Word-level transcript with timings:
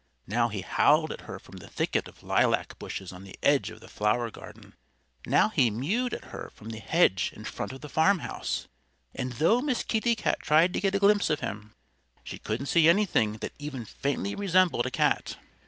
Now 0.25 0.47
he 0.49 0.61
howled 0.61 1.11
at 1.11 1.21
her 1.29 1.37
from 1.37 1.57
the 1.57 1.67
thicket 1.69 2.07
of 2.07 2.23
lilac 2.23 2.79
bushes 2.79 3.13
on 3.13 3.23
the 3.23 3.35
edge 3.43 3.69
of 3.69 3.81
the 3.81 3.87
flower 3.87 4.31
garden. 4.31 4.73
Now 5.27 5.49
he 5.49 5.69
mewed 5.69 6.15
at 6.15 6.31
her 6.33 6.51
from 6.55 6.69
the 6.71 6.79
hedge 6.79 7.31
in 7.35 7.43
front 7.43 7.71
of 7.71 7.81
the 7.81 7.87
farmhouse. 7.87 8.67
And 9.13 9.33
though 9.33 9.61
Miss 9.61 9.83
Kitty 9.83 10.15
Cat 10.15 10.39
tried 10.41 10.73
to 10.73 10.79
get 10.81 10.95
a 10.95 10.99
glimpse 10.99 11.29
of 11.29 11.41
him, 11.41 11.75
she 12.23 12.39
couldn't 12.39 12.65
see 12.65 12.89
anything 12.89 13.33
that 13.41 13.53
even 13.59 13.85
faintly 13.85 14.33
resembled 14.33 14.87
a 14.87 14.91
cat. 14.91 15.37